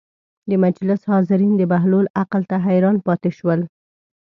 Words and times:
د 0.49 0.51
مجلس 0.65 1.01
حاضرین 1.11 1.53
د 1.57 1.63
بهلول 1.71 2.05
عقل 2.19 2.41
ته 2.49 2.55
حیران 2.65 2.97
پاتې 3.07 3.29
شول. 3.37 3.61